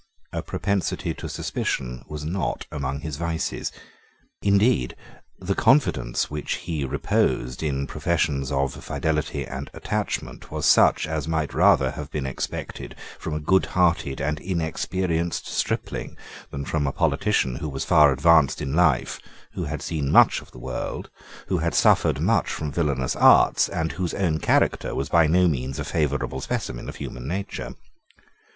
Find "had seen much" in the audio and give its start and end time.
19.65-20.41